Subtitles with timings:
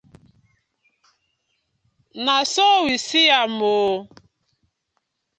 [2.25, 3.91] Na so we see am oo.